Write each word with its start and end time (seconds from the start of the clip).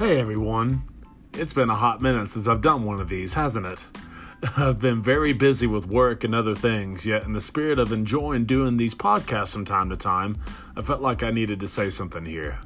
Hey 0.00 0.18
everyone. 0.18 0.84
It's 1.34 1.52
been 1.52 1.68
a 1.68 1.74
hot 1.74 2.00
minute 2.00 2.30
since 2.30 2.48
I've 2.48 2.62
done 2.62 2.84
one 2.84 3.00
of 3.00 3.10
these, 3.10 3.34
hasn't 3.34 3.66
it? 3.66 3.86
I've 4.56 4.80
been 4.80 5.02
very 5.02 5.34
busy 5.34 5.66
with 5.66 5.86
work 5.86 6.24
and 6.24 6.34
other 6.34 6.54
things, 6.54 7.04
yet, 7.04 7.24
in 7.24 7.34
the 7.34 7.40
spirit 7.42 7.78
of 7.78 7.92
enjoying 7.92 8.46
doing 8.46 8.78
these 8.78 8.94
podcasts 8.94 9.52
from 9.52 9.66
time 9.66 9.90
to 9.90 9.96
time, 9.96 10.38
I 10.74 10.80
felt 10.80 11.02
like 11.02 11.22
I 11.22 11.30
needed 11.30 11.60
to 11.60 11.68
say 11.68 11.90
something 11.90 12.24
here. 12.24 12.60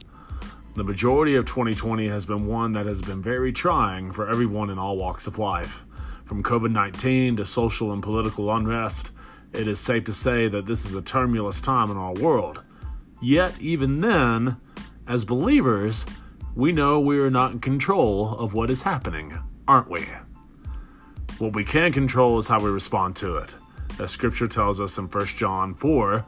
The 0.77 0.85
majority 0.85 1.35
of 1.35 1.45
2020 1.45 2.07
has 2.07 2.25
been 2.25 2.47
one 2.47 2.71
that 2.71 2.87
has 2.87 3.03
been 3.03 3.21
very 3.21 3.53
trying 3.53 4.13
for 4.13 4.29
everyone 4.29 4.71
in 4.71 4.79
all 4.79 4.97
walks 4.97 5.27
of 5.27 5.37
life. 5.37 5.83
From 6.27 6.41
COVID 6.41 6.71
19 6.71 7.39
to 7.39 7.45
social 7.45 7.93
and 7.93 8.01
political 8.01 8.55
unrest, 8.55 9.11
it 9.53 9.67
is 9.67 9.81
safe 9.81 10.05
to 10.05 10.13
say 10.13 10.47
that 10.47 10.67
this 10.67 10.87
is 10.87 10.95
a 10.95 11.03
tumultuous 11.03 11.61
time 11.61 11.91
in 11.91 11.97
our 11.97 12.15
world. 12.15 12.63
Yet, 13.21 13.61
even 13.61 14.03
then, 14.03 14.57
as 15.09 15.25
believers, 15.25 16.07
we 16.55 16.71
know 16.71 17.01
we 17.01 17.19
are 17.19 17.31
not 17.31 17.53
in 17.53 17.59
control 17.59 18.37
of 18.39 18.55
what 18.55 18.71
is 18.71 18.83
happening, 18.83 19.37
aren't 19.67 19.91
we? 19.91 20.07
What 21.39 21.55
we 21.55 21.65
can 21.65 21.93
control 21.93 22.39
is 22.39 22.47
how 22.47 22.61
we 22.61 22.71
respond 22.71 23.17
to 23.17 23.37
it. 23.39 23.57
As 23.99 24.13
scripture 24.13 24.47
tells 24.47 24.81
us 24.81 24.97
in 24.99 25.07
1 25.07 25.27
John 25.27 25.75
4, 25.75 26.25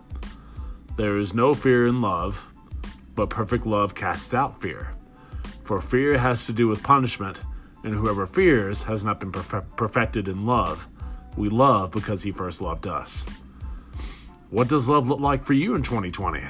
there 0.96 1.16
is 1.16 1.32
no 1.32 1.54
fear 1.54 1.86
in 1.86 2.00
love, 2.00 2.52
but 3.14 3.30
perfect 3.30 3.66
love 3.66 3.94
casts 3.94 4.34
out 4.34 4.60
fear. 4.60 4.94
For 5.62 5.80
fear 5.80 6.18
has 6.18 6.44
to 6.46 6.52
do 6.52 6.66
with 6.66 6.82
punishment, 6.82 7.44
and 7.84 7.94
whoever 7.94 8.26
fears 8.26 8.82
has 8.84 9.04
not 9.04 9.20
been 9.20 9.30
perfected 9.30 10.26
in 10.26 10.44
love. 10.44 10.88
We 11.36 11.50
love 11.50 11.92
because 11.92 12.24
he 12.24 12.32
first 12.32 12.60
loved 12.60 12.88
us. 12.88 13.26
What 14.50 14.68
does 14.68 14.88
love 14.88 15.08
look 15.08 15.20
like 15.20 15.44
for 15.44 15.52
you 15.52 15.76
in 15.76 15.82
2020? 15.82 16.42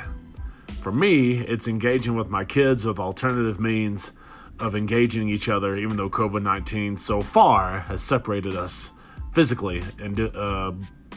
For 0.87 0.93
me, 0.93 1.39
it's 1.39 1.67
engaging 1.67 2.15
with 2.15 2.31
my 2.31 2.45
kids 2.45 2.87
with 2.87 3.01
alternative 3.01 3.59
means 3.59 4.13
of 4.61 4.77
engaging 4.77 5.29
each 5.29 5.49
other, 5.49 5.75
even 5.75 5.97
though 5.97 6.09
COVID 6.09 6.45
19 6.45 6.97
so 6.97 7.21
far 7.21 7.81
has 7.81 8.05
separated 8.05 8.55
us 8.55 8.93
physically 9.33 9.83
and 9.99 10.15
do, 10.15 10.29
uh, 10.29 10.71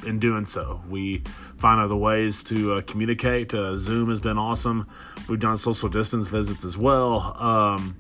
in 0.08 0.18
doing 0.18 0.48
so. 0.48 0.82
We 0.90 1.22
find 1.60 1.80
other 1.80 1.96
ways 1.96 2.42
to 2.46 2.74
uh, 2.74 2.82
communicate. 2.82 3.54
Uh, 3.54 3.78
Zoom 3.78 4.10
has 4.10 4.20
been 4.20 4.40
awesome. 4.40 4.88
We've 5.28 5.40
done 5.40 5.56
social 5.56 5.88
distance 5.88 6.26
visits 6.26 6.66
as 6.66 6.76
well. 6.76 7.36
Um, 7.38 7.96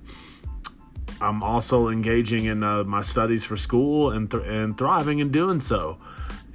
I'm 1.21 1.43
also 1.43 1.89
engaging 1.89 2.45
in 2.45 2.63
uh, 2.63 2.83
my 2.83 3.01
studies 3.01 3.45
for 3.45 3.57
school 3.57 4.09
and, 4.09 4.31
th- 4.31 4.43
and 4.43 4.75
thriving 4.75 5.19
in 5.19 5.31
doing 5.31 5.59
so. 5.59 5.99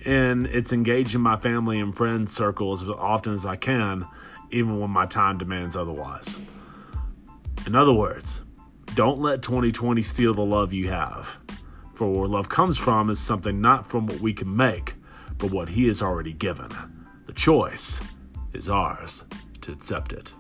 And 0.05 0.47
it's 0.47 0.73
engaging 0.73 1.21
my 1.21 1.37
family 1.37 1.81
and 1.81 1.95
friends 1.95 2.35
circles 2.35 2.83
as 2.83 2.91
often 2.91 3.33
as 3.33 3.47
I 3.47 3.57
can 3.57 4.07
even 4.51 4.79
when 4.79 4.91
my 4.91 5.07
time 5.07 5.39
demands 5.39 5.77
otherwise. 5.77 6.39
In 7.67 7.75
other 7.75 7.93
words, 7.93 8.43
don't 8.95 9.19
let 9.19 9.43
2020 9.43 10.03
steal 10.03 10.35
the 10.35 10.43
love 10.43 10.73
you 10.73 10.89
have. 10.91 11.39
For 11.95 12.11
where 12.11 12.29
love 12.29 12.49
comes 12.49 12.79
from 12.79 13.11
is 13.11 13.19
something 13.19 13.61
not 13.61 13.87
from 13.87 14.07
what 14.07 14.21
we 14.21 14.33
can 14.33 14.55
make, 14.55 14.95
but 15.39 15.51
what 15.51 15.71
He 15.71 15.87
has 15.87 16.03
already 16.03 16.33
given. 16.33 16.69
The 17.27 17.33
choice 17.33 18.01
is 18.53 18.69
ours 18.69 19.25
to 19.63 19.73
accept 19.73 20.13
it. 20.13 20.35